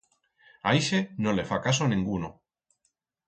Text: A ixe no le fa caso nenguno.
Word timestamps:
A 0.69 0.73
ixe 0.77 1.01
no 1.25 1.35
le 1.39 1.45
fa 1.51 1.59
caso 1.67 1.89
nenguno. 1.91 2.31